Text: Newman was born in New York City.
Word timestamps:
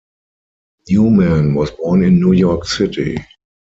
Newman 0.89 1.53
was 1.53 1.69
born 1.69 2.03
in 2.03 2.19
New 2.19 2.31
York 2.31 2.65
City. 2.65 3.19